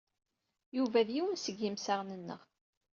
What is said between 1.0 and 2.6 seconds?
d yiwen seg yemsaɣen-nneɣ.